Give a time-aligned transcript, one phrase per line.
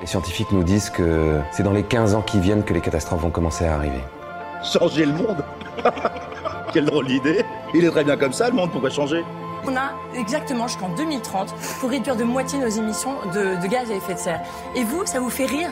[0.00, 3.20] Les scientifiques nous disent que c'est dans les 15 ans qui viennent que les catastrophes
[3.20, 4.00] vont commencer à arriver.
[4.62, 5.44] Changer le monde
[6.72, 9.24] Quelle drôle d'idée Il est très bien comme ça, le monde, pourquoi changer
[9.66, 13.94] on a exactement jusqu'en 2030 pour réduire de moitié nos émissions de, de, gaz à
[13.94, 14.40] effet de serre.
[14.74, 15.68] Et vous, ça vous fait rire?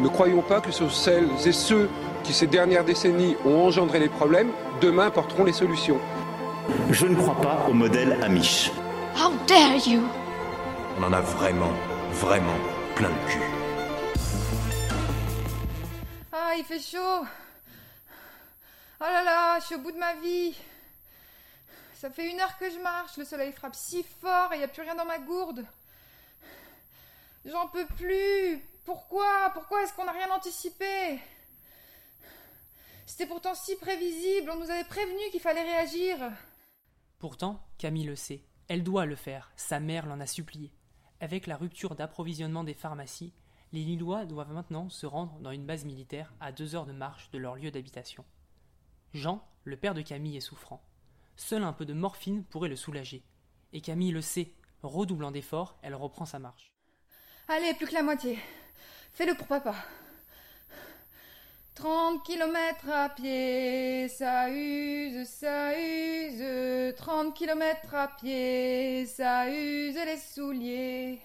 [0.00, 1.90] Ne croyons pas que ce sont celles et ceux
[2.22, 5.98] qui, ces dernières décennies, ont engendré les problèmes, demain porteront les solutions.
[6.90, 8.70] Je ne crois pas au modèle Amish.
[9.16, 10.02] How dare you?
[11.00, 11.72] On en a vraiment,
[12.12, 12.56] vraiment
[13.00, 13.40] plein le cul.
[16.32, 17.24] Ah, il fait chaud.
[19.00, 20.54] Oh là là, je suis au bout de ma vie.
[21.94, 24.64] Ça fait une heure que je marche, le soleil frappe si fort et il n'y
[24.64, 25.64] a plus rien dans ma gourde.
[27.46, 28.62] J'en peux plus.
[28.84, 29.50] Pourquoi?
[29.54, 31.20] Pourquoi est-ce qu'on n'a rien anticipé?
[33.06, 36.18] C'était pourtant si prévisible, on nous avait prévenu qu'il fallait réagir.
[37.18, 38.44] Pourtant, Camille le sait.
[38.68, 39.52] Elle doit le faire.
[39.56, 40.70] Sa mère l'en a supplié.
[41.20, 43.34] Avec la rupture d'approvisionnement des pharmacies,
[43.72, 47.30] les Lillois doivent maintenant se rendre dans une base militaire à deux heures de marche
[47.30, 48.24] de leur lieu d'habitation.
[49.12, 50.82] Jean, le père de Camille, est souffrant.
[51.36, 53.22] Seul un peu de morphine pourrait le soulager.
[53.72, 54.54] Et Camille le sait.
[54.82, 56.72] Redoublant d'efforts, elle reprend sa marche.
[57.48, 58.38] Allez, plus que la moitié.
[59.12, 59.74] Fais-le pour papa.
[61.74, 66.94] 30 kilomètres à pied, ça use, ça use.
[66.96, 71.20] 30 kilomètres à pied, ça use les souliers.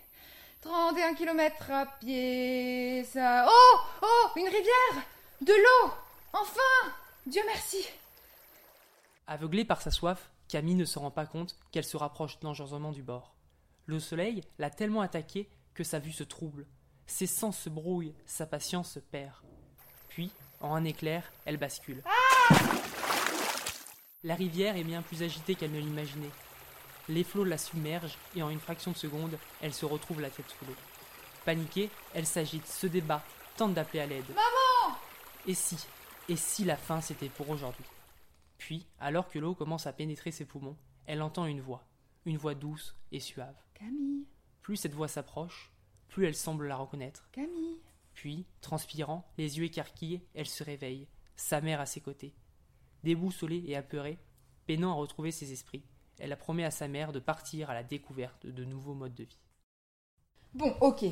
[0.62, 3.46] 31 kilomètres à pied, ça.
[3.48, 5.06] Oh Oh Une rivière
[5.42, 5.92] De l'eau
[6.34, 6.92] Enfin
[7.28, 7.86] Dieu merci
[9.28, 13.04] Aveuglée par sa soif, Camille ne se rend pas compte qu'elle se rapproche dangereusement du
[13.04, 13.36] bord.
[13.88, 16.66] Le soleil l'a tellement attaquée que sa vue se trouble.
[17.08, 19.34] Ses sens se brouillent, sa patience se perd.
[20.66, 22.02] En un éclair, elle bascule.
[24.24, 26.32] la rivière est bien plus agitée qu'elle ne l'imaginait.
[27.08, 30.50] Les flots la submergent et en une fraction de seconde, elle se retrouve la tête
[30.50, 30.76] sous l'eau.
[31.46, 33.24] Paniquée, elle s'agite, se débat,
[33.58, 34.28] tente d'appeler à l'aide.
[34.30, 34.98] Maman
[35.46, 35.78] Et si
[36.30, 37.86] Et si la fin c'était pour aujourd'hui?
[38.58, 41.84] Puis, alors que l'eau commence à pénétrer ses poumons, elle entend une voix,
[42.26, 43.54] une voix douce et suave.
[43.76, 44.26] Camille.
[44.64, 45.72] Plus cette voix s'approche,
[46.08, 47.30] plus elle semble la reconnaître.
[47.34, 47.78] Camille.
[48.16, 52.34] Puis, transpirant, les yeux écarquillés, elle se réveille, sa mère à ses côtés.
[53.04, 54.18] Déboussolée et apeurée,
[54.66, 55.84] peinant à retrouver ses esprits,
[56.18, 59.26] elle a promis à sa mère de partir à la découverte de nouveaux modes de
[59.26, 59.40] vie.
[60.54, 61.04] Bon, ok,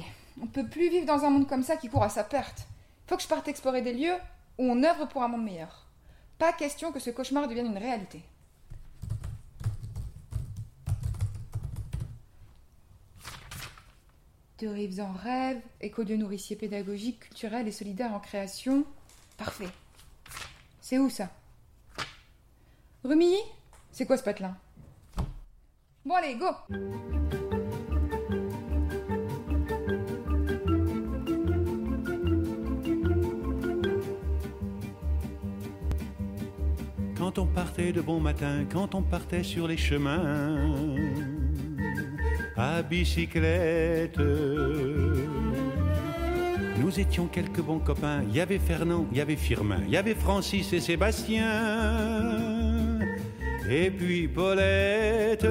[0.42, 2.66] on peut plus vivre dans un monde comme ça qui court à sa perte.
[3.06, 4.16] Faut que je parte explorer des lieux
[4.58, 5.88] où on œuvre pour un monde meilleur.
[6.38, 8.24] Pas question que ce cauchemar devienne une réalité.
[14.64, 18.86] De rives en rêve, éco de nourricier pédagogique, culturel et solidaire en création.
[19.36, 19.68] Parfait.
[20.80, 21.32] C'est où ça?
[23.04, 23.36] Rumi
[23.92, 24.56] C'est quoi ce patelin?
[26.06, 26.46] Bon allez, go
[37.34, 40.76] quand on partait de bon matin, quand on partait sur les chemins
[42.58, 44.20] à bicyclette.
[46.78, 48.24] Nous étions quelques bons copains.
[48.28, 51.50] Il y avait Fernand, il y avait Firmin, il y avait Francis et Sébastien.
[53.70, 55.48] Et puis Paulette.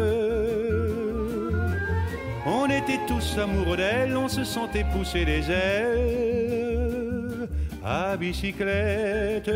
[2.44, 7.48] On était tous amoureux d'elle, on se sentait pousser les ailes
[7.84, 9.50] à bicyclette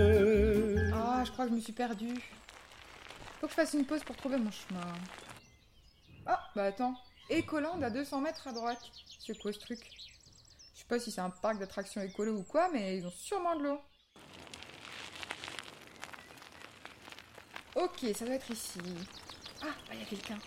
[1.26, 2.14] je crois que je me suis perdue.
[3.40, 4.80] Faut que je fasse une pause pour trouver mon chemin.
[6.24, 6.94] Ah, bah attends.
[7.28, 8.80] Écolande à 200 mètres à droite.
[9.24, 9.80] C'est quoi ce truc?
[10.74, 13.56] Je sais pas si c'est un parc d'attractions écolo ou quoi, mais ils ont sûrement
[13.56, 13.80] de l'eau.
[17.74, 18.78] Ok, ça doit être ici.
[19.62, 20.38] Ah, bah il y a quelqu'un.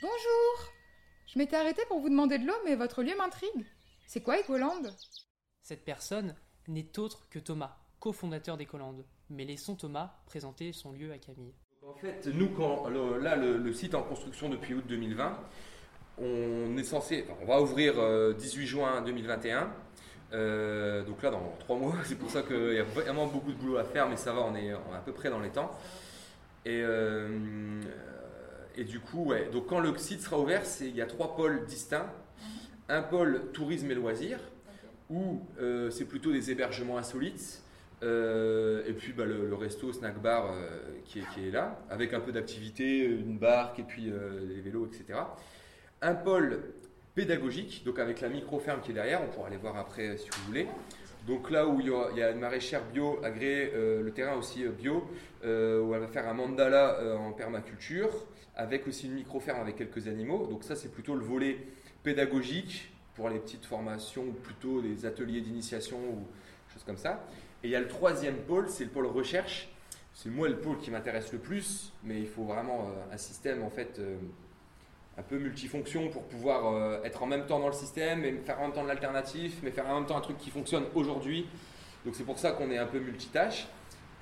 [0.00, 0.72] Bonjour
[1.26, 3.66] Je m'étais arrêtée pour vous demander de l'eau, mais votre lieu m'intrigue.
[4.06, 4.94] C'est quoi Écolande
[5.62, 6.36] Cette personne
[6.68, 11.54] n'est autre que Thomas, cofondateur d'Écolande mais laissons Thomas présenter son lieu à Camille.
[11.88, 15.38] En fait, nous, quand, là, le, site est en construction depuis août 2020.
[16.18, 17.94] On est censé, on va ouvrir
[18.34, 19.70] 18 euh, juin 2021.
[20.32, 23.56] Euh, donc là, dans trois mois, c'est pour ça qu'il y a vraiment beaucoup de
[23.56, 25.70] boulot à faire, mais ça va, on est, à peu près dans les temps.
[26.64, 27.80] Et, euh,
[28.74, 31.66] et du coup, ouais, donc quand le site sera ouvert, il y a trois pôles
[31.66, 32.10] distincts.
[32.88, 34.40] Un pôle tourisme et loisirs,
[35.08, 35.40] où
[35.90, 37.62] c'est plutôt des hébergements insolites
[38.02, 40.68] euh, et puis bah, le, resto snack bar euh,
[41.04, 45.18] qui, est, là, avec un peu d'activité, une barque et puis euh, des vélos, etc.
[46.02, 46.60] Un pôle
[47.14, 50.46] pédagogique, donc avec la micro-ferme qui est derrière, on pourra aller voir après si vous
[50.46, 50.66] voulez.
[51.26, 51.88] Donc là où il
[52.18, 55.08] y, a, une maraîchère bio agréée, le terrain aussi bio,
[55.42, 58.10] où elle va faire un mandala en permaculture,
[58.54, 60.46] avec aussi une micro-ferme avec quelques animaux.
[60.46, 61.58] Donc ça c'est plutôt le volet
[62.04, 66.26] pédagogique, pour les petites formations ou plutôt des ateliers d'initiation ou
[66.72, 67.24] choses comme ça.
[67.66, 69.68] Et il y a le troisième pôle, c'est le pôle recherche.
[70.14, 73.64] C'est moi le pôle qui m'intéresse le plus, mais il faut vraiment euh, un système
[73.64, 74.18] en fait euh,
[75.18, 78.60] un peu multifonction pour pouvoir euh, être en même temps dans le système et faire
[78.60, 81.48] en même temps de l'alternatif, mais faire en même temps un truc qui fonctionne aujourd'hui.
[82.04, 83.66] Donc c'est pour ça qu'on est un peu multitâche.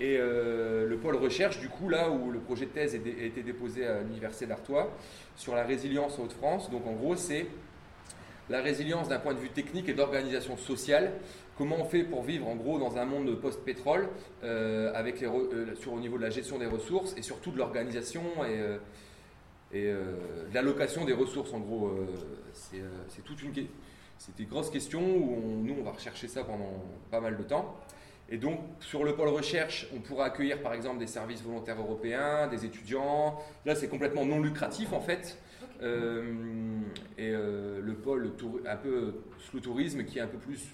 [0.00, 3.86] Et le pôle recherche, du coup, là où le projet de thèse a été déposé
[3.86, 4.90] à l'Université d'Artois
[5.36, 6.68] sur la résilience en Haute-France.
[6.70, 7.46] Donc en gros, c'est
[8.50, 11.12] la résilience d'un point de vue technique et d'organisation sociale.
[11.56, 14.08] Comment on fait pour vivre en gros dans un monde post-pétrole
[14.42, 17.58] euh, avec les euh, sur, au niveau de la gestion des ressources et surtout de
[17.58, 18.78] l'organisation et, euh,
[19.72, 21.92] et de l'allocation des ressources en gros.
[22.52, 23.52] c'est toute une,
[24.38, 27.76] une grosse question où nous on va rechercher ça pendant pas mal de temps.
[28.30, 32.46] Et donc, sur le pôle recherche, on pourra accueillir par exemple des services volontaires européens,
[32.48, 33.38] des étudiants.
[33.66, 35.38] Là, c'est complètement non lucratif en fait.
[35.82, 38.32] Et le pôle
[38.66, 40.68] un peu slow tourisme qui est un peu plus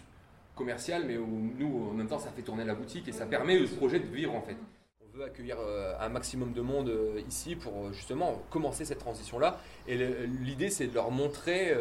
[0.54, 3.58] commercial, mais où nous, en même temps, ça fait tourner la boutique et ça permet
[3.58, 4.56] au projet de vivre en fait.
[5.02, 6.92] On veut accueillir euh, un maximum de monde
[7.28, 9.58] ici pour justement commencer cette transition-là.
[9.88, 11.74] Et l'idée, c'est de leur montrer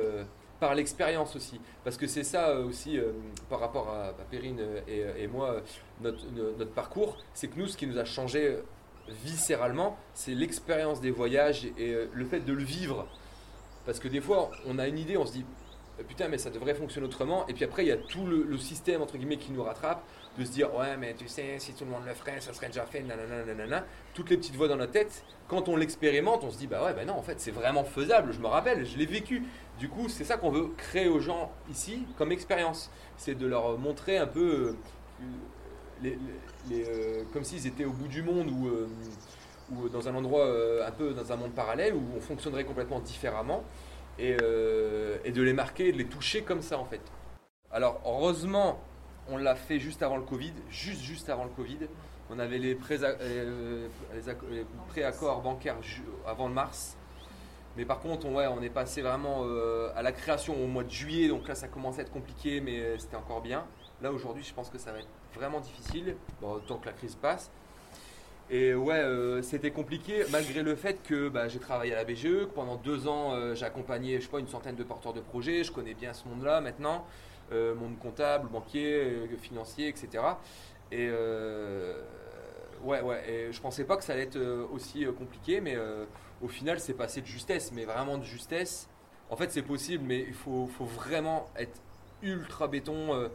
[0.60, 1.62] par l'expérience aussi.
[1.83, 3.00] Parce que c'est ça aussi,
[3.50, 5.62] par rapport à, Perrine et, moi,
[6.01, 8.57] notre, notre parcours, c'est que nous, ce qui nous a changé
[9.24, 13.07] viscéralement, c'est l'expérience des voyages et euh, le fait de le vivre.
[13.86, 15.69] Parce que des fois, on a une idée, on se dit euh,
[16.07, 17.47] putain, mais ça devrait fonctionner autrement.
[17.47, 20.03] Et puis après, il y a tout le, système entre guillemets qui nous rattrape,
[20.37, 22.67] de se dire ouais, mais tu sais, si tout le monde le ferait, ça serait
[22.67, 23.85] déjà fait, nanana, nanana.
[24.13, 25.23] Toutes les petites voix dans notre tête.
[25.47, 28.33] Quand on l'expérimente, on se dit bah ouais, bah non, en fait, c'est vraiment faisable.
[28.33, 29.43] Je me rappelle, je l'ai vécu.
[29.79, 32.91] Du coup, c'est ça qu'on veut créer aux gens ici comme expérience.
[33.17, 34.75] C'est de leur montrer un peu euh,
[36.01, 36.17] les,
[36.71, 38.87] euh, comme s'ils étaient au bout du monde ou, euh,
[39.91, 43.63] dans un endroit euh, un peu dans un monde parallèle où on fonctionnerait complètement différemment
[44.19, 44.38] et,
[45.24, 47.01] et de les marquer, de les toucher comme ça en fait.
[47.71, 48.80] Alors heureusement,
[49.30, 51.88] on l'a fait juste avant le Covid, juste juste avant le Covid.
[52.30, 52.75] On avait les
[54.89, 55.77] préaccords bancaires
[56.27, 56.95] avant le mars.
[57.77, 59.45] Mais par contre, on, ouais, on est passé vraiment
[59.95, 62.98] à la création au mois de juillet, donc là ça commence à être compliqué, mais
[63.00, 63.66] c'était encore bien.
[64.01, 66.16] Là aujourd'hui, je pense que ça va être vraiment difficile,
[66.68, 67.51] tant que la crise passe.
[68.51, 72.23] Et ouais, euh, c'était compliqué malgré le fait que bah, j'ai travaillé à la BGE,
[72.23, 75.21] que pendant deux ans euh, j'ai accompagné je sais pas, une centaine de porteurs de
[75.21, 77.05] projets, je connais bien ce monde-là maintenant,
[77.51, 80.23] euh, monde comptable, banquier, financier, etc.
[80.91, 81.09] Et
[82.81, 84.39] ouais, ouais, et je pensais pas que ça allait être
[84.73, 85.77] aussi compliqué, mais
[86.41, 88.89] au final c'est passé de justesse, mais vraiment de justesse.
[89.29, 91.79] En fait c'est possible, mais il faut, vraiment être
[92.23, 93.29] ultra béton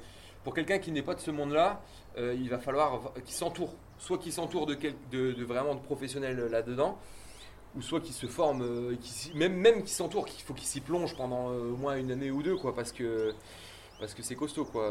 [0.44, 1.80] pour quelqu'un qui n'est pas de ce monde-là,
[2.18, 3.74] euh, il va falloir qu'il s'entoure.
[4.04, 6.98] Soit qu'il s'entoure de, vraiment de professionnels là-dedans,
[7.74, 8.96] ou soit qu'il se forme, euh,
[9.34, 12.30] même, même qu'il s'entoure, qu'il faut qu'il s'y plonge pendant euh, au moins une année
[12.30, 13.32] ou deux, quoi, parce que
[13.98, 14.86] parce que c'est costaud, quoi.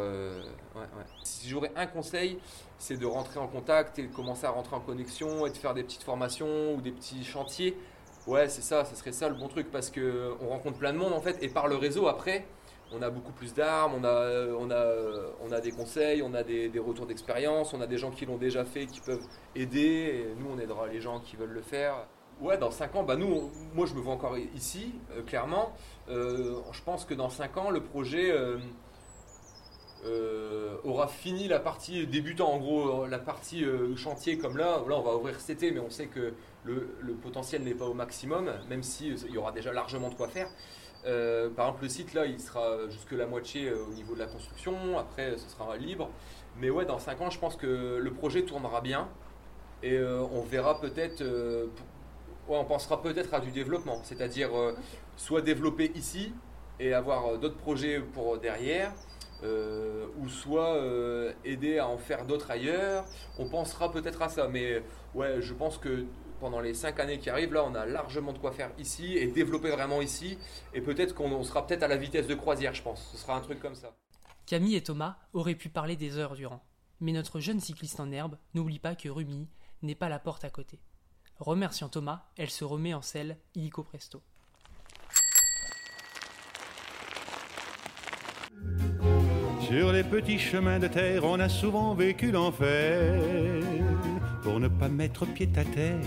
[1.24, 2.40] Si j'aurais un conseil,
[2.80, 5.76] c'est de rentrer en contact et de commencer à rentrer en connexion et de faire
[5.76, 7.78] des petites formations ou des petits chantiers.
[8.26, 10.98] Ouais, c'est ça, ce serait ça le bon truc, parce que on rencontre plein de
[10.98, 12.48] monde en fait, et par le réseau après
[12.96, 14.96] on a beaucoup plus d'armes, on a, on, a,
[15.42, 18.38] on a des conseils, on a des, retours d'expérience, on a des gens qui l'ont
[18.38, 19.26] déjà fait, qui peuvent
[19.56, 22.08] aider, nous on aidera les gens qui veulent le faire.
[22.42, 25.74] Ouais, dans 5 ans, bah nous, moi je me vois encore ici, euh, clairement.
[26.10, 28.34] Euh, je pense que dans 5 ans, le projet
[30.06, 33.64] euh, aura fini la partie débutant, en gros, la partie
[33.96, 34.84] chantier comme là.
[34.88, 36.34] Là, on va ouvrir cet été, mais on sait que
[36.66, 40.28] le, potentiel n'est pas au maximum, même s'il il y aura déjà largement de quoi
[40.28, 40.50] faire.
[41.06, 44.20] Euh, par exemple, le site là, il sera jusque la moitié euh, au niveau de
[44.20, 44.98] la construction.
[44.98, 46.10] Après, ce sera libre.
[46.60, 49.10] Mais ouais, dans 5 ans, je pense que le projet tournera bien
[49.82, 51.24] et euh, on verra peut-être.
[52.48, 54.50] on pensera peut-être à du développement, c'est-à-dire
[55.18, 56.34] soit développer ici
[56.80, 58.94] et avoir d'autres projets pour derrière,
[59.44, 60.78] ou soit
[61.44, 63.06] aider à en faire d'autres ailleurs.
[63.40, 64.84] On pensera peut-être à ça, mais
[65.16, 66.06] ouais, je pense que
[66.44, 69.28] pendant les cinq années qui arrivent, là, on a largement de quoi faire ici et
[69.28, 70.38] développer vraiment ici.
[70.74, 73.12] Et peut-être qu'on sera peut-être à la vitesse de croisière, je pense.
[73.14, 73.96] Ce sera un truc comme ça.
[74.46, 76.62] Camille et Thomas auraient pu parler des heures durant.
[77.00, 79.48] Mais notre jeune cycliste en herbe n'oublie pas que Rumi
[79.84, 80.82] n'est pas la porte à côté.
[81.40, 84.22] Remerciant Thomas, elle se remet en selle illico presto.
[89.62, 93.83] Sur les petits chemins de terre, on a souvent vécu l'enfer
[94.44, 95.98] pour ne pas mettre pied à terre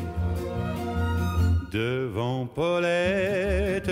[1.73, 3.91] devant Paulette.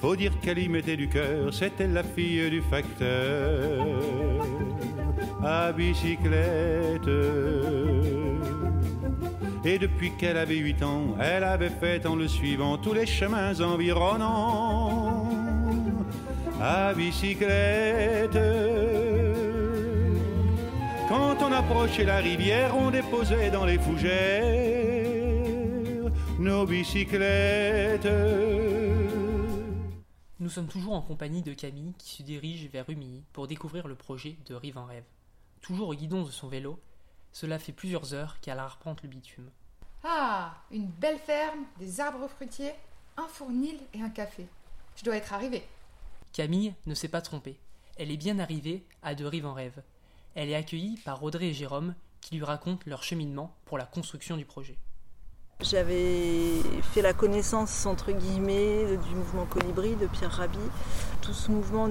[0.00, 3.86] Faut dire qu'elle y mettait du cœur, c'était la fille du facteur
[5.44, 7.10] à bicyclette.
[9.64, 13.60] Et depuis qu'elle avait huit ans, elle avait fait en le suivant tous les chemins
[13.60, 15.28] environnants
[16.60, 18.38] à bicyclette.
[21.40, 25.32] Quand on approchait la rivière, on déposait dans les fougères
[26.38, 28.06] nos bicyclettes.
[30.38, 33.94] Nous sommes toujours en compagnie de Camille qui se dirige vers Rumilly pour découvrir le
[33.94, 35.06] projet de Rive en Rêve.
[35.62, 36.78] Toujours au guidon de son vélo,
[37.32, 39.48] cela fait plusieurs heures qu'elle arpente le bitume.
[40.04, 42.74] Ah, une belle ferme, des arbres fruitiers,
[43.16, 44.46] un fournil et un café.
[44.94, 45.62] Je dois être arrivée.
[46.34, 47.58] Camille ne s'est pas trompée.
[47.96, 49.82] Elle est bien arrivée à De Rive en Rêve.
[50.34, 54.36] Elle est accueillie par Audrey et Jérôme qui lui racontent leur cheminement pour la construction
[54.36, 54.76] du projet.
[55.60, 56.62] J'avais
[56.94, 60.58] fait la connaissance, entre guillemets, du mouvement Colibri de Pierre Rabhi,
[61.20, 61.88] tout ce mouvement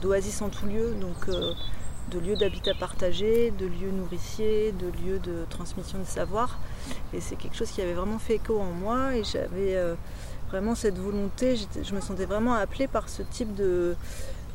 [0.00, 1.52] d'oasis en tout lieu, donc euh,
[2.10, 6.58] de lieux d'habitat partagé, de lieux nourriciers, de lieux de transmission de savoir.
[7.12, 9.94] Et c'est quelque chose qui avait vraiment fait écho en moi et j'avais euh,
[10.48, 13.50] vraiment cette volonté, je me sentais vraiment appelée par ce type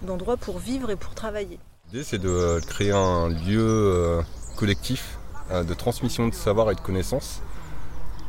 [0.01, 1.59] d'endroit pour vivre et pour travailler.
[1.95, 4.21] L'idée c'est de créer un lieu euh,
[4.57, 5.17] collectif
[5.49, 7.41] de transmission de savoir et de connaissances.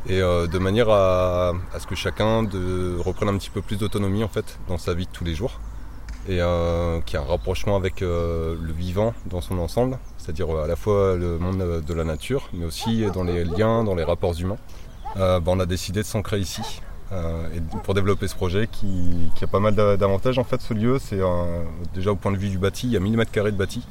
[0.07, 2.47] Et euh, de manière à, ce que chacun
[2.97, 5.59] reprenne un petit peu plus d'autonomie en fait dans sa vie de tous les jours.
[6.29, 10.49] Et euh, qu'il y ait un rapprochement avec euh, le vivant dans son ensemble, c'est-à-dire
[10.49, 14.05] à la fois le monde de la nature, mais aussi dans les liens, dans les
[14.05, 14.59] rapports humains.
[15.17, 19.59] Bah, on a décidé de s'ancrer ici et pour développer ce projet qui, a pas
[19.59, 21.19] mal d'avantages en fait ce lieu, c'est
[21.93, 23.81] déjà au point de vue du bâti, il y a 1000 mètres carrés de bâti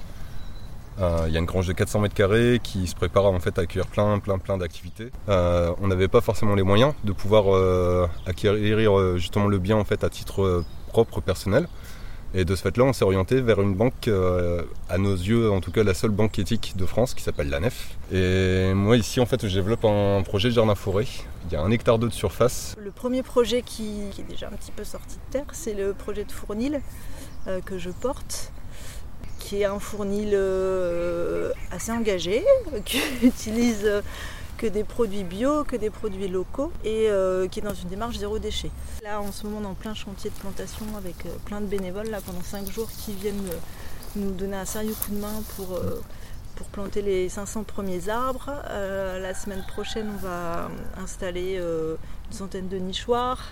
[1.00, 3.58] euh, il y a une grange de 400 mètres carrés qui se prépare en fait
[3.58, 5.10] à accueillir plein, plein, plein d'activités.
[5.28, 9.84] Euh, on n'avait pas forcément les moyens de pouvoir euh, acquérir justement le bien en
[9.84, 11.68] fait à titre propre personnel.
[12.38, 14.08] Et de ce fait-là, on s'est orienté vers une banque,
[14.88, 17.60] à nos yeux, en tout cas la seule banque éthique de France, qui s'appelle la
[17.60, 17.96] Nef.
[18.12, 21.06] Et moi ici, en fait, je développe un projet de jardin forêt.
[21.46, 22.76] Il y a un hectare d'eau de surface.
[22.78, 26.24] Le premier projet qui, est déjà un petit peu sorti de terre, c'est le projet
[26.24, 26.80] de Fournil
[27.64, 28.52] que je porte
[29.46, 32.44] qui est un fournil euh, assez engagé,
[32.84, 34.02] qui utilise euh,
[34.56, 38.16] que des produits bio, que des produits locaux et euh, qui est dans une démarche
[38.16, 38.70] zéro déchet.
[39.02, 42.08] Là en ce moment on est en plein chantier de plantation avec plein de bénévoles
[42.08, 43.50] là pendant 5 jours qui viennent
[44.16, 45.78] nous donner un sérieux coup de main pour,
[46.56, 48.50] pour planter les 500 premiers arbres.
[48.70, 50.70] la semaine prochaine on va
[51.02, 53.42] installer une centaine de nichoirs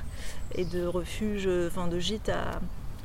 [0.54, 2.30] et de refuges, enfin de gîtes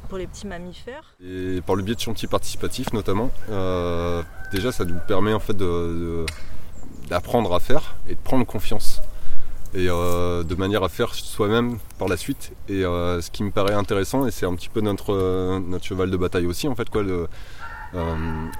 [0.09, 1.15] pour les petits mammifères.
[1.23, 5.55] Et par le biais de chantiers participatifs notamment, euh, déjà ça nous permet en fait
[7.09, 9.01] d'apprendre à faire et de prendre confiance.
[9.73, 12.51] Et euh, de manière à faire soi-même par la suite.
[12.69, 16.09] Et euh, ce qui me paraît intéressant, et c'est un petit peu notre, notre cheval
[16.09, 17.03] de bataille aussi, en fait, quoi,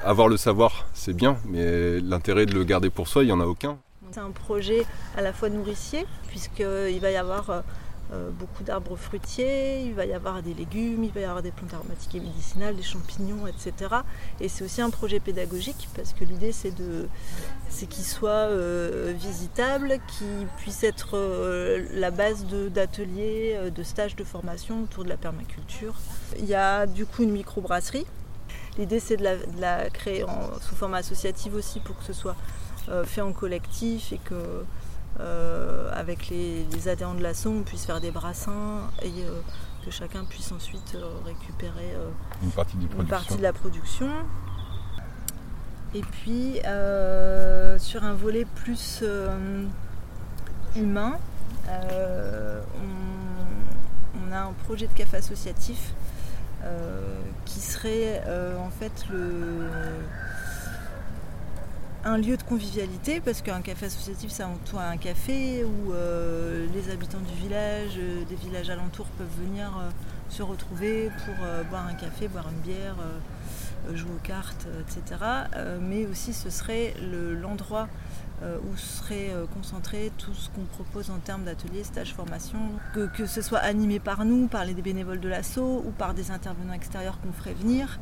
[0.03, 3.39] avoir le savoir, c'est bien, mais l'intérêt de le garder pour soi, il n'y en
[3.39, 3.77] a aucun.
[4.11, 4.85] C'est un projet
[5.17, 7.63] à la fois nourricier, puisqu'il va y avoir
[8.11, 11.51] euh, beaucoup d'arbres fruitiers, il va y avoir des légumes, il va y avoir des
[11.51, 13.97] plantes aromatiques et médicinales, des champignons, etc.
[14.39, 17.07] Et c'est aussi un projet pédagogique parce que l'idée c'est de
[17.69, 24.23] c'est qu'il soit euh, visitable, qu'il puisse être euh, la base d'ateliers, de, stages de
[24.23, 25.93] formation autour de la permaculture.
[26.39, 28.07] Il y a du coup une microbrasserie.
[28.79, 29.27] L'idée c'est de,
[29.59, 30.25] la, créer
[30.61, 32.35] sous forme associative aussi pour que ce soit
[33.05, 34.63] fait en collectif et que
[35.19, 39.41] euh, avec les, adhérents de l'assaut, on puisse faire des brassins et euh,
[39.83, 41.93] que chacun puisse ensuite euh, récupérer
[42.41, 42.51] une,
[43.05, 44.07] partie de la production.
[45.93, 46.59] Et puis
[47.79, 49.03] sur un volet plus
[50.75, 51.17] humain,
[54.15, 55.93] on, a un projet de café associatif
[57.45, 58.23] qui serait
[58.57, 59.67] en fait le
[62.09, 66.91] un lieu de convivialité parce qu'un café associatif c'est tout un café où euh, les
[66.91, 69.89] habitants du village, euh, des villages alentours peuvent venir euh,
[70.29, 71.35] se retrouver pour
[71.69, 72.95] boire un café, boire une bière,
[73.95, 75.19] jouer aux cartes, etc.
[75.81, 76.93] mais aussi ce serait
[77.41, 77.87] l'endroit
[78.43, 82.59] où serait concentré tout ce qu'on propose en termes d'ateliers, stages, formations,
[82.93, 86.29] que, que, ce soit animé par nous, par les bénévoles de l'assaut ou par des
[86.29, 87.99] intervenants extérieurs qu'on ferait venir.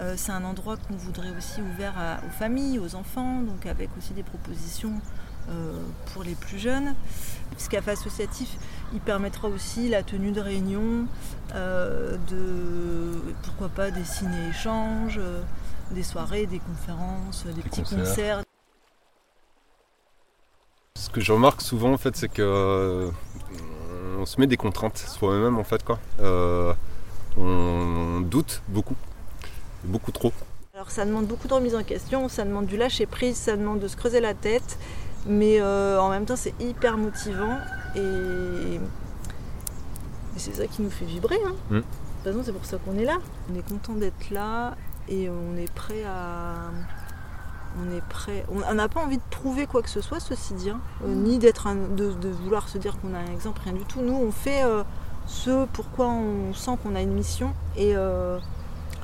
[0.00, 1.94] Euh, c'est un endroit qu'on voudrait aussi ouvert
[2.26, 5.00] aux familles, aux enfants, donc avec aussi des propositions
[5.50, 5.72] euh,
[6.12, 6.94] pour les plus jeunes.
[7.56, 8.56] Ce associatif,
[8.92, 11.06] il permettra aussi la tenue de réunions,
[11.54, 15.20] euh, de pourquoi pas des ciné-échanges,
[15.90, 18.42] des soirées, des conférences, des, petits concerts.
[20.96, 23.10] Ce que je remarque souvent en fait, c'est que
[24.20, 25.98] on se met des contraintes soi-même en fait quoi.
[27.36, 28.96] on doute beaucoup
[29.84, 30.32] beaucoup trop.
[30.74, 33.80] Alors ça demande beaucoup de remise en question, ça demande du lâcher prise, ça demande
[33.80, 34.78] de se creuser la tête,
[35.26, 37.58] mais euh, en même temps c'est hyper motivant
[37.96, 38.80] et,
[40.36, 41.38] c'est ça qui nous fait vibrer.
[41.44, 41.54] Hein.
[41.70, 41.80] Mm.
[41.80, 43.18] toute façon, c'est pour ça qu'on est là.
[43.52, 44.76] On est content d'être là
[45.08, 46.70] et on est prêt à.
[47.80, 48.46] On est prêt.
[48.48, 50.80] On n'a pas envie de prouver quoi que ce soit, ceci dit, hein.
[51.04, 53.84] Euh, ni d'être un- de, de vouloir se dire qu'on a un exemple, rien du
[53.84, 54.00] tout.
[54.00, 54.84] Nous, on fait euh,
[55.26, 57.96] ce pourquoi on sent qu'on a une mission et.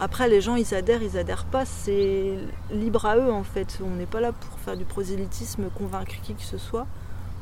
[0.05, 2.35] Après, les gens, ils adhèrent, ils adhèrent pas, c'est
[2.71, 3.79] libre à eux en fait.
[3.83, 6.87] On n'est pas là pour faire du prosélytisme, convaincre qui que ce soit.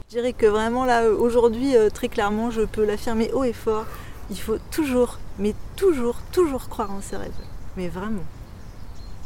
[0.09, 3.85] Je dirais que vraiment là, aujourd'hui, euh, très clairement, je peux l'affirmer haut et fort,
[4.31, 7.33] il faut toujours, mais toujours, toujours croire en ses rêves.
[7.77, 8.23] Mais vraiment.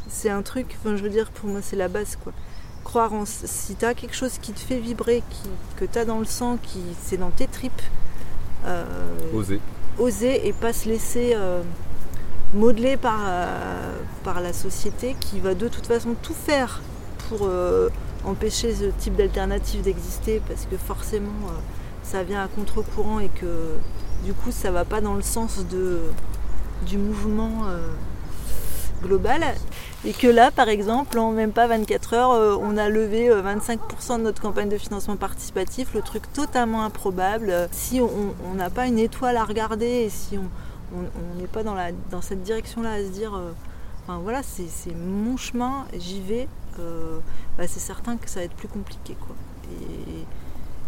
[0.07, 2.33] C'est un truc, enfin, je veux dire, pour moi, c'est la base quoi.
[2.83, 3.25] Croire en.
[3.27, 6.81] Si t'as quelque chose qui te fait vibrer, qui, que t'as dans le sang, qui
[7.03, 7.83] c'est dans tes tripes,
[8.65, 8.83] euh,
[9.35, 9.59] Oser.
[9.99, 11.61] oser et pas se laisser euh,
[12.53, 16.81] modeler par, euh, par la société qui va de toute façon tout faire
[17.27, 17.89] pour euh,
[18.25, 21.59] empêcher ce type d'alternative d'exister parce que forcément euh,
[22.03, 23.73] ça vient à contre-courant et que
[24.23, 25.99] du coup ça va pas dans le sens de,
[26.85, 27.65] du mouvement
[29.03, 29.41] global.
[30.05, 34.19] Et que là par exemple en même pas 24 heures on a levé euh, 25%
[34.19, 37.67] de notre campagne de financement participatif le truc totalement improbable.
[37.71, 40.45] Si on n'a pas une étoile à regarder et si on
[40.95, 43.51] on n'est pas dans, la, dans cette direction là à se dire euh,
[44.03, 46.47] enfin voilà c'est c'est mon chemin j'y vais
[46.79, 47.19] euh,
[47.57, 49.35] bah, c'est certain que ça va être plus compliqué quoi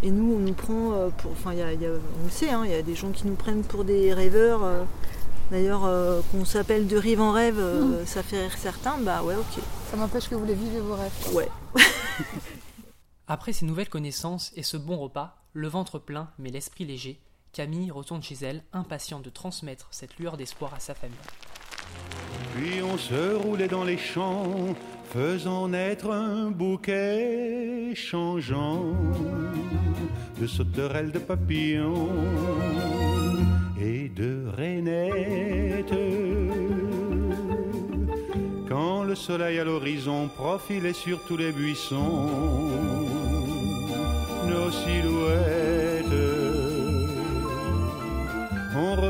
[0.04, 2.24] et, et nous on nous prend euh, pour enfin il y a- y a- on
[2.26, 4.84] le sait hein, il y a des gens qui nous prennent pour des rêveurs euh,
[5.52, 9.34] D'ailleurs, euh, qu'on s'appelle de rive en rêve, euh, ça fait rire certains, bah ouais,
[9.34, 9.64] ok.
[9.90, 11.12] Ça m'empêche que vous les vivez vos rêves.
[11.34, 11.50] Ouais.
[13.28, 17.20] Après ces nouvelles connaissances et ce bon repas, le ventre plein mais l'esprit léger,
[17.54, 21.18] Camille retourne chez elle, impatiente de transmettre cette lueur d'espoir à sa famille.
[22.56, 24.76] Puis on se roulait dans les champs,
[25.12, 28.94] faisant naître un bouquet changeant
[30.40, 32.10] de sauterelles, de papillons
[33.82, 35.94] et de rainettes.
[38.68, 42.30] Quand le soleil à l'horizon profilait sur tous les buissons,
[44.48, 45.49] nos silhouettes.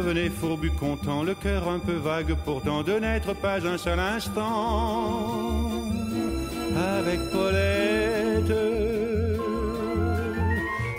[0.10, 5.70] Revenait fourbu content, le cœur un peu vague pourtant de n'être pas un seul instant
[6.76, 8.54] avec Paulette.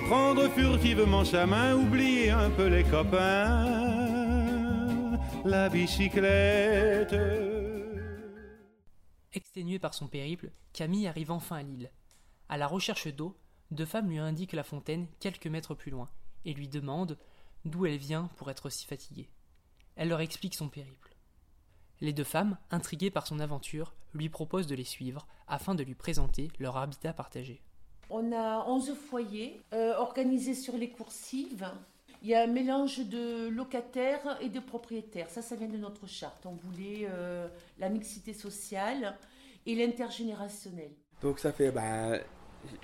[0.07, 3.66] Prendre furtivement sa main, oublier un peu les copains,
[5.44, 7.16] la bicyclette.
[9.33, 11.90] Exténuée par son périple, Camille arrive enfin à l'île.
[12.49, 13.37] À la recherche d'eau,
[13.73, 16.09] deux femmes lui indiquent la fontaine quelques mètres plus loin
[16.44, 17.18] et lui demandent
[17.64, 19.29] d'où elle vient pour être si fatiguée.
[19.96, 21.14] Elle leur explique son périple.
[22.01, 25.94] Les deux femmes, intriguées par son aventure, lui proposent de les suivre afin de lui
[25.94, 27.61] présenter leur habitat partagé.
[28.09, 31.70] On a 11 foyers euh, organisés sur les coursives.
[32.23, 35.31] Il y a un mélange de locataires et de propriétaires.
[35.31, 36.44] Ça, ça vient de notre charte.
[36.44, 39.16] On voulait euh, la mixité sociale
[39.66, 40.90] et l'intergénérationnel.
[41.23, 42.18] Donc ça fait, bah,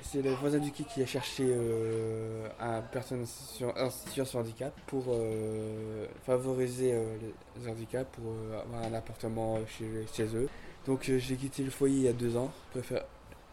[0.03, 4.45] c'est le voisin du qui qui a cherché euh, un personne sur, en situation de
[4.45, 7.17] handicap pour euh, favoriser euh,
[7.59, 10.49] les handicaps, pour euh, avoir un appartement chez, chez eux.
[10.87, 12.51] Donc j'ai quitté le foyer il y a deux ans.
[12.69, 13.05] Je préfère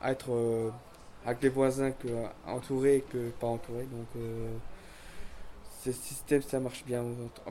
[0.04, 0.72] être
[1.26, 2.08] avec les voisins que
[2.46, 3.86] entouré que pas entouré.
[3.86, 4.08] Donc
[5.84, 7.04] ce système ça marche bien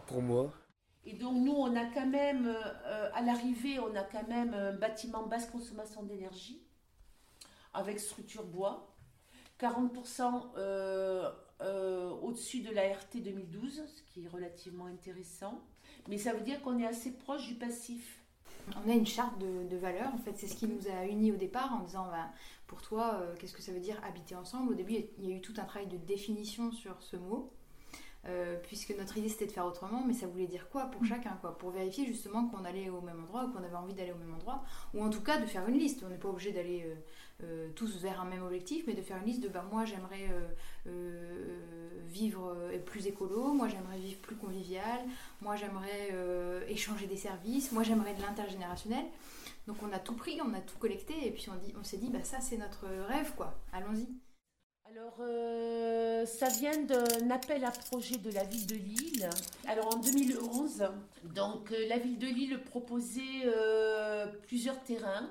[0.06, 0.52] pour moi.
[1.04, 2.54] Et donc nous, on a quand même,
[3.12, 6.62] à l'arrivée, on a quand même un bâtiment basse consommation d'énergie
[7.74, 8.92] avec structure bois,
[9.62, 11.30] 40% euh,
[11.60, 15.60] euh, au-dessus de la RT 2012, ce qui est relativement intéressant.
[16.08, 18.18] Mais ça veut dire qu'on est assez proche du passif.
[18.84, 21.32] On a une charte de, de valeurs, en fait, c'est ce qui nous a unis
[21.32, 22.30] au départ en disant bah,
[22.66, 24.72] pour toi, euh, qu'est-ce que ça veut dire habiter ensemble?
[24.72, 27.52] Au début, il y a eu tout un travail de définition sur ce mot.
[28.68, 31.70] Puisque notre idée c'était de faire autrement, mais ça voulait dire quoi pour chacun Pour
[31.70, 34.62] vérifier justement qu'on allait au même endroit qu'on avait envie d'aller au même endroit,
[34.94, 36.04] ou en tout cas de faire une liste.
[36.06, 36.86] On n'est pas obligé d'aller
[37.44, 40.28] euh, tous vers un même objectif, mais de faire une liste de bah, moi j'aimerais
[40.30, 40.46] euh,
[40.86, 45.00] euh, vivre plus écolo, moi j'aimerais vivre plus convivial,
[45.40, 46.14] moi j'aimerais
[46.68, 49.04] échanger des services, moi j'aimerais de l'intergénérationnel.
[49.66, 51.96] Donc on a tout pris, on a tout collecté, et puis on, dit, on s'est
[51.96, 54.06] dit bah ça c'est notre rêve quoi, allons-y.
[54.84, 55.16] Alors,
[56.26, 59.30] ça vient d'un appel à projet de la ville de Lille.
[59.66, 60.84] Alors, en 2011,
[61.34, 63.48] donc, la ville de Lille proposait
[64.46, 65.30] plusieurs terrains.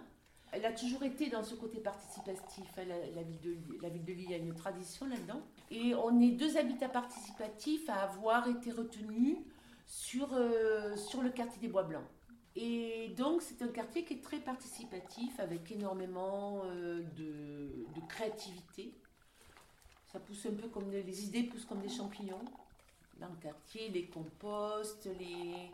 [0.51, 2.65] Elle a toujours été dans ce côté participatif.
[2.77, 2.83] hein,
[3.15, 5.41] La, ville de, la ville de Lille a une tradition là-dedans.
[5.69, 9.37] Et on est deux habitats participatifs à avoir été retenus
[9.85, 12.03] sur, euh, sur le quartier des Bois Blancs.
[12.57, 18.93] Et donc, c'est un quartier qui est très participatif, avec énormément euh, de, de créativité.
[20.11, 22.43] Ça pousse un peu comme des- les idées poussent comme des champignons
[23.21, 25.71] dans le quartier, les composts, les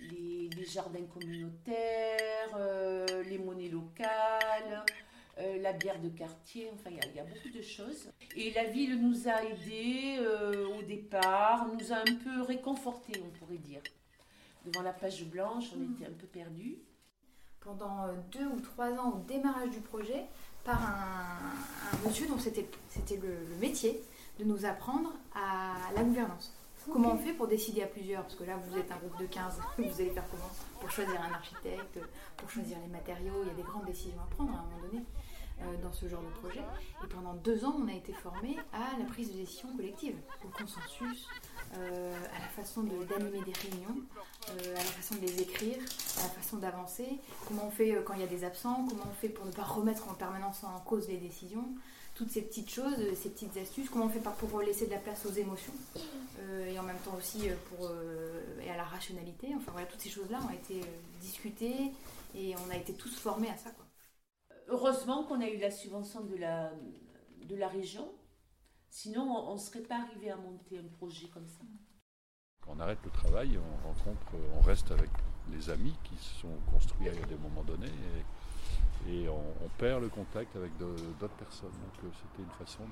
[0.00, 4.84] les jardins communautaires, euh, les monnaies locales,
[5.38, 8.08] euh, la bière de quartier, enfin il y a- beaucoup de choses.
[8.36, 13.30] Et la ville nous a aidés euh, au départ, nous a un peu réconfortés, on
[13.38, 13.82] pourrait dire.
[14.66, 16.78] Devant la page blanche, on était un peu perdus.
[17.60, 20.26] pendant deux ou trois ans au démarrage du projet
[20.64, 22.66] par un, monsieur dont c'était
[23.16, 24.02] le métier
[24.38, 26.52] de nous apprendre à la gouvernance.
[26.92, 29.26] Comment on fait pour décider à plusieurs Parce que là, vous êtes un groupe de
[29.26, 31.98] 15, vous allez faire comment Pour choisir un architecte,
[32.36, 34.86] pour choisir les matériaux, il y a des grandes décisions à prendre à un moment
[34.90, 35.02] donné
[35.62, 36.62] euh, dans ce genre de projet.
[37.04, 40.48] Et pendant deux ans, on a été formé à la prise de décision collective, au
[40.48, 41.26] consensus,
[41.76, 43.96] euh, à la façon de- d'animer des réunions,
[44.50, 45.78] euh, à la façon de les écrire,
[46.18, 47.18] à la façon d'avancer,
[47.48, 49.62] comment on fait quand il y a des absents, comment on fait pour ne pas
[49.64, 51.66] remettre en permanence en cause les décisions,
[52.14, 54.98] toutes ces petites choses, euh, ces petites astuces, comment on fait pour laisser de la
[54.98, 55.72] place aux émotions
[56.38, 59.52] euh, et en même temps aussi euh, pour, euh, et à la rationalité.
[59.56, 60.80] Enfin voilà, toutes ces choses-là ont été
[61.20, 61.92] discutées
[62.34, 63.70] et on a été tous formés à ça.
[63.70, 63.86] Quoi.
[64.68, 66.72] Heureusement qu'on a eu la subvention de la,
[67.42, 68.08] de la région,
[68.88, 71.64] sinon on ne serait pas arrivé à monter un projet comme ça.
[72.60, 75.10] Quand on arrête le travail, on rencontre, on reste avec
[75.52, 78.24] les amis qui se sont construits à des moments donnés et,
[79.08, 81.70] et on, perd le contact avec d'autres personnes.
[81.70, 82.82] Donc euh, c'était une façon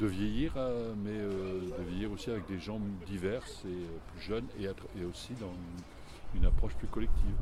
[0.00, 4.46] de, vieillir, euh, mais euh, de vieillir aussi avec des gens divers et plus jeunes
[4.58, 5.52] et, aussi dans
[6.34, 7.34] une, approche plus collective.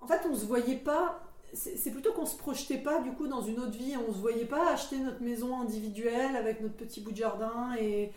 [0.00, 1.22] En fait, on se voyait pas.
[1.54, 3.94] C'est plutôt qu'on se projetait pas du coup dans une autre vie.
[4.08, 8.10] On se voyait pas acheter notre maison individuelle avec notre petit bout de jardin et,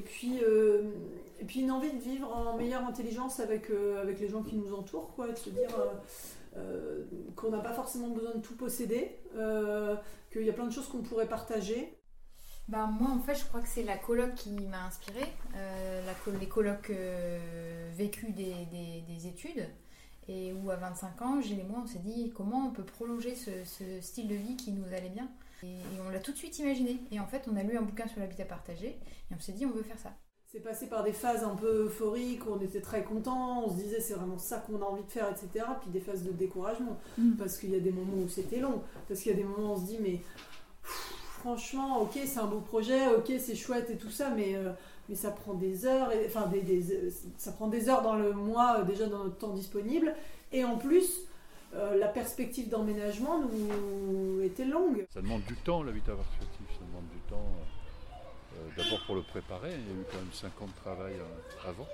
[0.00, 3.70] puis et puis une envie de vivre en meilleure intelligence avec
[4.02, 5.28] avec les gens qui nous entourent, quoi.
[5.28, 5.68] De se dire
[6.56, 7.04] euh,
[7.36, 9.96] qu'on n'a pas forcément besoin de tout posséder, euh,
[10.32, 11.98] qu'il y a plein de choses qu'on pourrait partager.
[12.68, 16.02] Bah, moi, en fait, je crois que c'est la coloc qui m'a inspirée, euh,
[16.40, 16.48] les
[16.90, 19.68] euh, vécus des, des- des études,
[20.28, 23.34] et où à 25 ans, Gilles et moi, on s'est dit comment on peut prolonger
[23.36, 25.28] ce, ce style de vie qui nous allait bien?
[25.62, 27.00] Et, et on l'a tout de suite imaginé.
[27.10, 28.88] Et en fait, on a lu un bouquin sur l'habitat partagé,
[29.30, 30.14] et on s'est dit on veut faire ça.
[30.54, 33.74] C'est passé par des phases un peu euphoriques où on était très content, on se
[33.74, 35.64] disait c'est vraiment ça qu'on a envie de faire, etc.
[35.82, 36.96] Puis des phases de découragement,
[37.36, 39.70] parce qu'il y a des moments où c'était long, parce qu'il y a des moments
[39.72, 40.20] où on se dit mais
[40.82, 44.70] pff, franchement, ok, c'est un beau projet, ok, c'est chouette et tout ça, mais, euh,
[45.08, 48.32] mais ça prend des heures, et, enfin des, des- ça prend des heures dans le
[48.32, 50.14] mois euh, déjà dans notre temps disponible,
[50.52, 51.22] et en plus
[51.74, 55.04] euh, la perspective d'emménagement nous était longue.
[55.12, 57.63] Ça demande du temps l'habitat participatif, ça demande du temps euh,
[58.76, 61.68] d'abord pour le préparer, il y a eu quand même 5 ans de travail euh,
[61.68, 61.86] avant.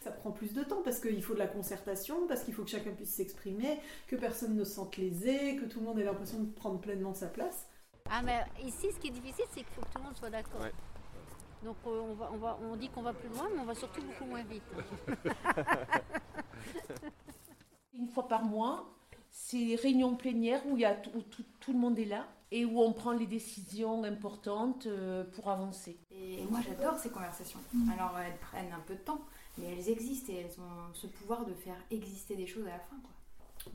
[0.00, 2.70] Ça prend plus de temps parce qu'il faut de la concertation, parce qu'il faut que
[2.70, 6.38] chacun puisse s'exprimer, que personne ne se sente lésé, que tout le monde ait l'impression
[6.40, 7.66] de prendre pleinement sa place.
[8.08, 10.30] Ah, mais ici, ce qui est difficile, c'est qu'il faut que tout le monde soit
[10.30, 10.60] d'accord.
[11.64, 13.74] Donc euh, on, va, on, va, on dit qu'on va plus loin, mais on va
[13.74, 14.62] surtout beaucoup moins vite.
[17.94, 18.86] Une fois par mois,
[19.30, 22.04] c'est les réunions plénières où, il y a tout, où tout- tout le monde est
[22.04, 25.98] là et où on prend les décisions importantes euh, pour avancer.
[26.10, 27.58] Et moi, j'adore ces conversations.
[27.92, 29.20] Alors, elles prennent un peu de temps,
[29.58, 32.78] mais elles existent et elles ont ce pouvoir de faire exister des choses à la
[32.78, 32.96] fin.
[33.02, 33.10] Quoi.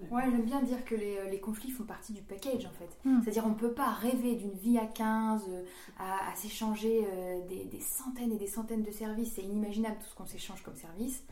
[0.10, 2.90] Ouais, j'aime bien dire que les, les conflits font partie du package en fait.
[3.04, 3.22] Mm.
[3.24, 5.64] C'est-à-dire on ne peut pas rêver d'une vie à 15, euh,
[6.00, 9.34] à, à s'échanger euh, des, des centaines et des centaines de services.
[9.36, 11.24] C'est inimaginable tout ce qu'on s'échange comme service.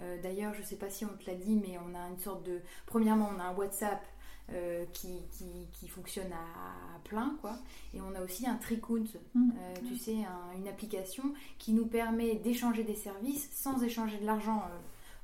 [0.00, 2.18] Euh, D'ailleurs, je ne sais pas si on te l'a dit, mais on a une
[2.18, 2.60] sorte de...
[2.86, 4.04] Premièrement, on a un WhatsApp
[4.52, 7.56] euh, qui, qui, qui fonctionne à, à plein, quoi.
[7.94, 9.04] Et on a aussi un Tricount,
[9.34, 9.50] Mm.
[9.58, 11.24] euh, tu sais, un- une application
[11.58, 14.62] qui nous permet d'échanger des services sans échanger de l'argent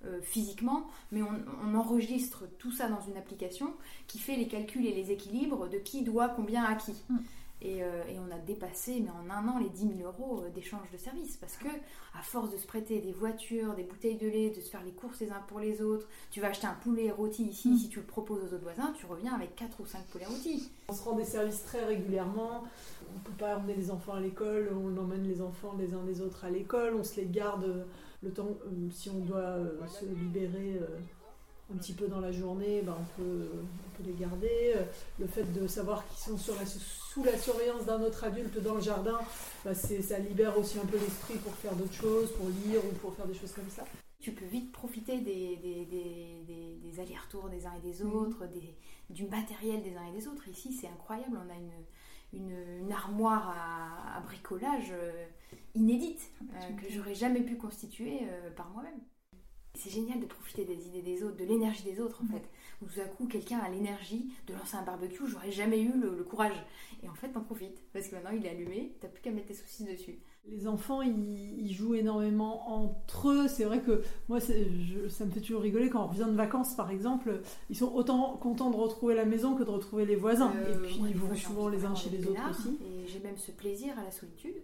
[0.04, 1.28] euh, euh, physiquement, mais on,
[1.64, 3.74] on enregistre tout ça dans une application
[4.06, 6.94] qui fait les calculs et les équilibres de qui doit combien à qui.
[7.62, 10.50] Et, euh, et on a dépassé, mais en un an, les 10 000 euros euh,
[10.50, 11.36] d'échange de services.
[11.36, 14.70] Parce que, à force de se prêter des voitures, des bouteilles de lait, de se
[14.70, 17.78] faire les courses les uns pour les autres, tu vas acheter un poulet rôti ici,
[17.78, 20.70] si tu le proposes aux autres voisins, tu reviens avec 4 ou 5 poulets rôtis.
[20.88, 22.64] On se rend des services très régulièrement.
[23.14, 26.04] On ne peut pas emmener les enfants à l'école, on emmène les enfants les uns
[26.04, 27.84] des autres à l'école, on se les garde euh,
[28.22, 30.80] le temps, euh, si on doit euh, se libérer
[31.72, 34.74] un petit peu dans la journée, ben, on, peut, on peut les garder.
[34.76, 34.82] Euh,
[35.18, 38.74] Le fait de savoir qu'ils sont sur la- sous la surveillance d'un autre adulte dans
[38.74, 39.18] le jardin,
[39.64, 43.14] ben, ça libère aussi un peu l'esprit pour faire d'autres choses, pour lire ou pour
[43.14, 43.84] faire des choses comme ça.
[44.20, 48.44] Tu peux vite profiter des, des, des- des- des allers-retours des uns et des autres,
[49.08, 50.46] du matériel des uns et des autres.
[50.48, 51.38] Ici, c'est incroyable.
[51.46, 55.24] On a une, une, une armoire à, à bricolage euh,
[55.74, 59.00] inédite euh, que j'aurais jamais pu constituer euh, par moi-même.
[59.80, 62.42] C'est génial de profiter des idées des autres, de l'énergie des autres en fait.
[62.82, 66.14] Où tout à coup quelqu'un a l'énergie de lancer un barbecue, j'aurais jamais eu le,
[66.16, 66.56] le courage.
[67.02, 69.48] Et en fait t'en profites, parce que maintenant il est allumé, t'as plus qu'à mettre
[69.48, 70.18] tes saucisses dessus.
[70.48, 73.46] Les enfants, ils, ils jouent énormément entre eux.
[73.48, 76.74] C'est vrai que moi, je- ça me fait toujours rigoler quand on revient de vacances,
[76.74, 77.42] par exemple.
[77.68, 80.50] Ils sont autant contents de retrouver la maison que de retrouver les voisins.
[80.56, 82.78] Euh, et puis, ils vont souvent les uns chez les autres aussi.
[82.86, 84.56] Et j'ai même ce plaisir à la solitude,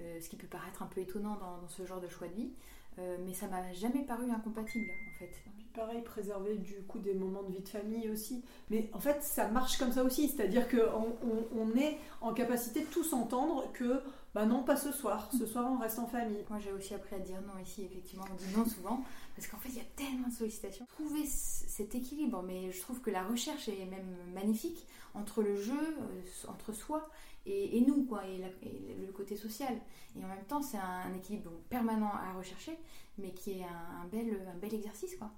[0.00, 2.34] euh, ce qui peut paraître un peu étonnant dans, dans ce genre de choix de
[2.34, 2.50] vie.
[2.98, 5.30] Euh, mais ça m'a jamais paru incompatible en fait.
[5.56, 8.42] Puis pareil, préserver du coup des moments de vie de famille aussi.
[8.70, 10.28] Mais en fait, ça marche comme ça aussi.
[10.28, 14.02] C'est-à-dire qu'on on, on est en capacité de tous entendre que,
[14.34, 15.30] bah non, pas ce soir.
[15.32, 16.44] Ce soir, on reste en famille.
[16.50, 18.24] Moi, j'ai aussi appris à dire non ici, effectivement.
[18.30, 19.02] On dit non souvent
[19.34, 20.86] parce qu'en fait, il y a tellement de sollicitations.
[20.86, 25.72] Trouver cet équilibre, mais je trouve que la recherche est même magnifique entre le jeu,
[25.72, 27.08] euh, entre soi
[27.46, 29.74] et, et nous, quoi, et, la- et le côté social.
[30.18, 32.78] Et en même temps, c'est un, un équilibre permanent à rechercher,
[33.18, 35.30] mais qui est un, un bel, un bel exercice, quoi.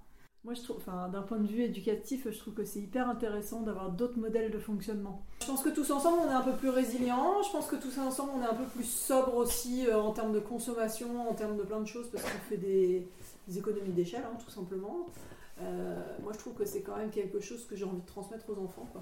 [0.43, 3.61] Moi, je trouve, enfin, d'un point de vue éducatif, je trouve que c'est hyper intéressant
[3.61, 5.23] d'avoir d'autres modèles de fonctionnement.
[5.41, 7.41] Je pense que tous ensemble, on est un peu plus résilients.
[7.41, 10.33] Je pense que tous ensemble, on est un peu plus sobre aussi euh, en termes
[10.33, 13.07] de consommation, en termes de plein de choses, parce qu'on fait des,
[13.47, 15.07] des économies d'échelle, hein, tout simplement.
[15.61, 18.47] Euh, moi, je trouve que c'est quand même quelque chose que j'ai envie de transmettre
[18.51, 18.87] aux enfants.
[18.91, 19.01] Quoi.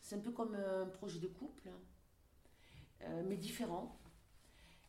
[0.00, 1.70] C'est un peu comme un projet de couple, euh,
[3.28, 3.96] mais différent.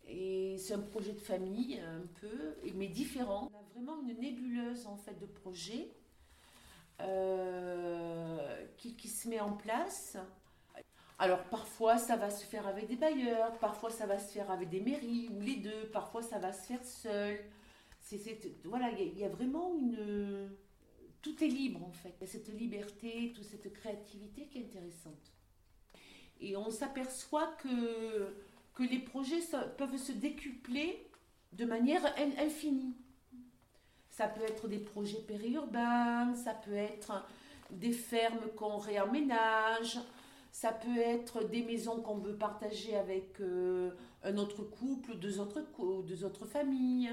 [0.08, 3.50] Et c'est un projet de famille, un peu, mais différent.
[3.54, 5.92] On a vraiment une nébuleuse en fait de projets
[7.02, 10.18] euh, qui, qui se met en place.
[11.20, 14.70] Alors parfois ça va se faire avec des bailleurs, parfois ça va se faire avec
[14.70, 17.40] des mairies, ou les deux, parfois ça va se faire seul.
[18.00, 20.50] C'est- voilà, il y, y a vraiment une...
[21.22, 22.16] Tout est libre en fait.
[22.20, 25.32] Il y a cette liberté, toute cette créativité qui est intéressante.
[26.42, 28.34] Et on s'aperçoit que,
[28.74, 29.42] que les projets
[29.78, 31.08] peuvent se décupler
[31.54, 32.96] de manière in- infinie.
[34.10, 37.26] Ça peut être des projets périurbains, ça peut être
[37.70, 40.00] des fermes qu'on réemménage,
[40.52, 43.92] ça peut être des maisons qu'on veut partager avec euh,
[44.24, 47.12] un autre couple, deux autres, familles.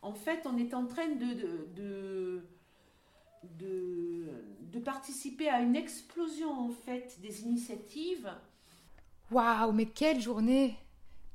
[0.00, 2.42] En fait, on est en train de,
[3.58, 8.30] de, participer à une explosion en fait des initiatives.
[9.30, 10.76] Waouh, mais quelle journée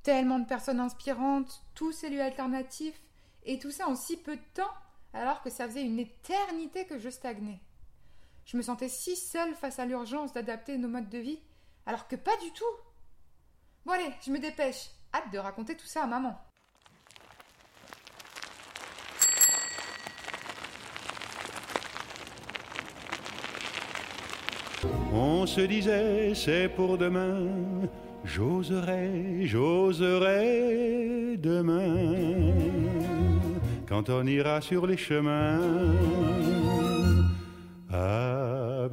[0.03, 3.01] Tellement de personnes inspirantes, tous ces lieux alternatifs,
[3.43, 4.73] et tout ça en si peu de temps,
[5.13, 7.59] alors que ça faisait une éternité que je stagnais.
[8.45, 11.39] Je me sentais si seule face à l'urgence d'adapter nos modes de vie,
[11.85, 12.63] alors que pas du tout.
[13.85, 14.91] Bon allez, je me dépêche.
[15.13, 16.39] Hâte de raconter tout ça à maman.
[25.21, 27.45] On se disait c'est pour demain,
[28.23, 32.53] j'oserai, j'oserai demain,
[33.85, 35.59] quand on ira sur les chemins.
[37.91, 38.87] À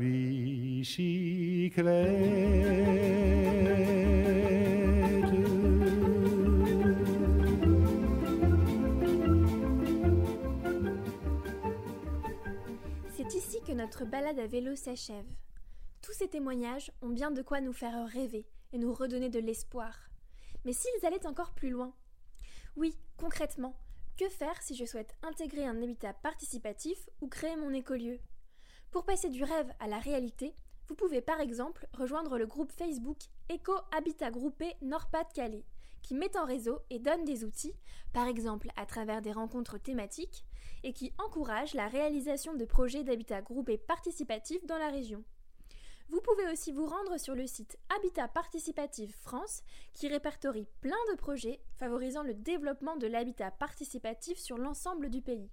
[13.14, 15.24] C'est ici que notre balade à vélo s'achève.
[16.06, 20.08] Tous ces témoignages ont bien de quoi nous faire rêver et nous redonner de l'espoir.
[20.64, 21.96] Mais s'ils allaient encore plus loin
[22.76, 23.76] Oui, concrètement,
[24.16, 28.20] que faire si je souhaite intégrer un habitat participatif ou créer mon écolieu?
[28.92, 30.54] Pour passer du rêve à la réalité,
[30.86, 35.64] vous pouvez par exemple rejoindre le groupe Facebook Éco Habitat Groupé Nord-Pas-de-Calais,
[36.02, 37.74] qui met en réseau et donne des outils,
[38.12, 40.44] par exemple à travers des rencontres thématiques,
[40.84, 45.24] et qui encourage la réalisation de projets d'habitat groupé participatif dans la région.
[46.08, 51.16] Vous pouvez aussi vous rendre sur le site Habitat Participatif France qui répertorie plein de
[51.16, 55.50] projets favorisant le développement de l'habitat participatif sur l'ensemble du pays.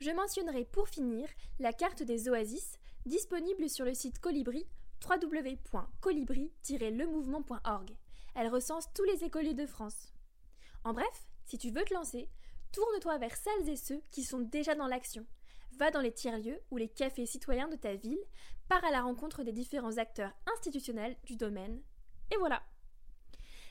[0.00, 1.28] Je mentionnerai pour finir
[1.60, 4.66] la carte des oasis disponible sur le site Colibri
[5.08, 7.96] www.colibri-lemouvement.org.
[8.34, 10.12] Elle recense tous les écoliers de France.
[10.82, 12.28] En bref, si tu veux te lancer,
[12.72, 15.24] tourne-toi vers celles et ceux qui sont déjà dans l'action.
[15.76, 18.22] Va dans les tiers-lieux ou les cafés citoyens de ta ville,
[18.68, 21.82] pars à la rencontre des différents acteurs institutionnels du domaine,
[22.30, 22.62] et voilà.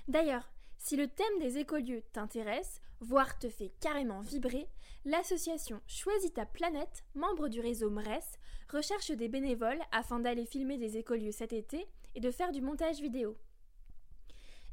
[0.07, 4.67] D'ailleurs, si le thème des écolieux t'intéresse, voire te fait carrément vibrer,
[5.05, 8.37] l'association Choisis ta planète, membre du réseau MRES,
[8.69, 12.99] recherche des bénévoles afin d'aller filmer des écolieux cet été et de faire du montage
[13.01, 13.37] vidéo.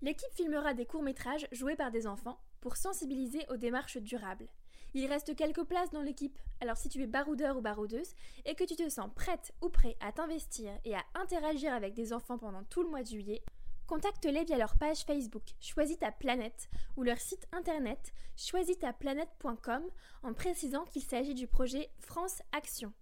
[0.03, 4.49] L'équipe filmera des courts-métrages joués par des enfants pour sensibiliser aux démarches durables.
[4.94, 8.64] Il reste quelques places dans l'équipe, alors si tu es baroudeur ou baroudeuse et que
[8.64, 12.64] tu te sens prête ou prêt à t'investir et à interagir avec des enfants pendant
[12.64, 13.42] tout le mois de juillet,
[13.87, 19.83] contacte-les via leur page Facebook Choisis ta planète ou leur site internet choisistaplanète.com
[20.22, 22.92] en précisant qu'il s'agit du projet France Action.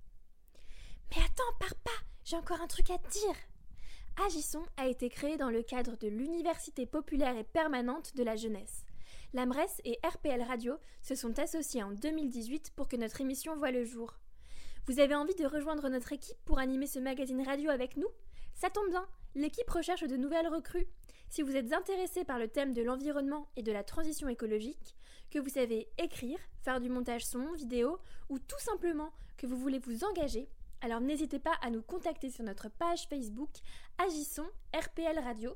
[1.10, 3.36] Mais attends, pars pas, j'ai encore un truc à te dire.
[4.26, 8.84] Agissons a été créé dans le cadre de l'Université populaire et permanente de la jeunesse.
[9.34, 13.84] L'AMRES et RPL Radio se sont associés en 2018 pour que notre émission voie le
[13.84, 14.14] jour.
[14.86, 18.08] Vous avez envie de rejoindre notre équipe pour animer ce magazine radio avec nous?
[18.54, 20.88] Ça tombe bien, l'équipe recherche de nouvelles recrues.
[21.28, 24.96] Si vous êtes intéressé par le thème de l'environnement et de la transition écologique,
[25.30, 27.98] que vous savez écrire, faire du montage son, vidéo,
[28.30, 30.48] ou tout simplement que vous voulez vous engager,
[30.80, 33.50] alors n'hésitez pas à nous contacter sur notre page Facebook
[33.98, 35.54] Agissons RPL Radio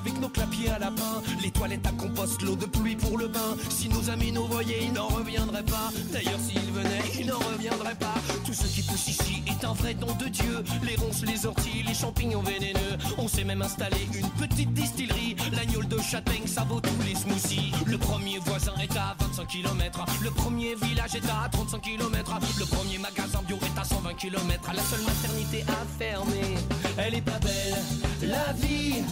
[0.06, 3.56] Avec nos clapiers à lapin Les toilettes à compost, l'eau de pluie pour le bain.
[3.70, 5.90] Si nos amis nous voyaient, ils n'en reviendraient pas.
[6.12, 8.14] D'ailleurs s'ils venaient, ils n'en reviendraient pas.
[8.46, 10.64] Tout ce qui pousse ici est un vrai don de Dieu.
[10.84, 12.98] Les ronces, les orties, les champignons vénéneux.
[13.18, 15.36] On s'est même installé une petite distillerie.
[15.54, 17.72] L'agnole de châtaigne, ça vaut tous les smoothies.
[17.86, 22.66] Le premier voisin est à 25 km Le premier village est à 35 km Le
[22.66, 26.56] premier magasin bio est à 120 km La seule maternité a fermé
[26.98, 27.76] Elle est pas belle,
[28.22, 29.04] la vie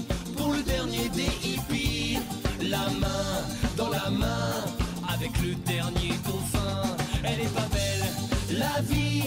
[0.43, 2.19] pour le dernier des hippies.
[2.69, 3.31] La main
[3.77, 4.51] dans la main
[5.13, 6.83] avec le dernier dauphin.
[7.23, 8.05] Elle est pas belle,
[8.63, 9.23] la vie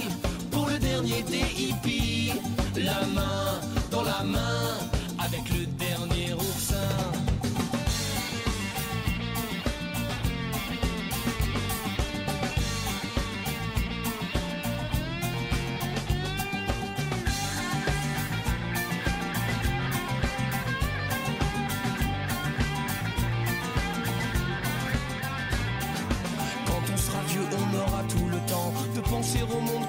[0.50, 2.32] pour le dernier des hippies.
[2.76, 4.68] La main dans la main
[5.18, 6.15] avec le dernier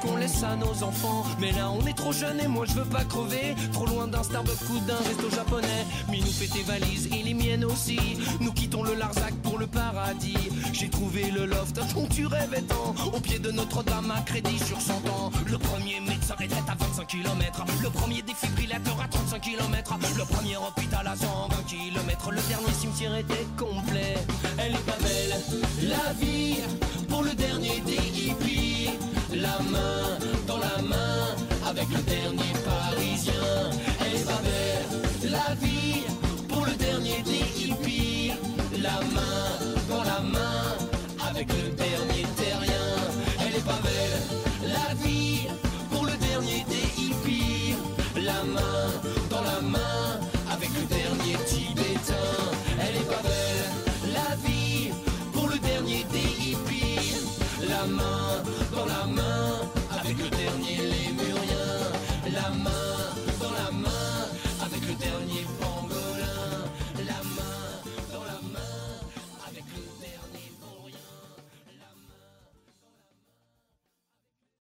[0.07, 1.23] qu'on laisse à nos enfants.
[1.39, 3.55] Mais là, on est trop jeune et moi je veux pas crever.
[3.73, 5.85] Trop loin d'un Starbucks ou d'un resto japonais.
[6.09, 7.99] Minou fait tes valises et les miennes aussi.
[8.39, 10.37] Nous quittons le Larzac pour le paradis.
[10.73, 12.95] J'ai trouvé le loft dont tu rêvais tant.
[13.13, 15.31] Au pied de Notre-Dame à crédit sur 100 ans.
[15.47, 17.65] Le premier médecin est à 25 km.
[17.81, 19.97] Le premier défibrillateur à 35 km.
[20.17, 22.31] Le premier hôpital à 120 km.
[22.31, 24.15] Le dernier cimetière était complet.
[24.57, 26.57] Elle est pas belle, la vie
[27.09, 28.66] pour le dernier des hippies.
[29.39, 31.35] La main dans la main
[31.69, 32.06] avec le